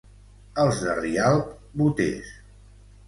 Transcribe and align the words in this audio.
Els 0.63 0.79
de 0.85 0.95
Rialp, 1.01 1.53
boters. 1.83 2.33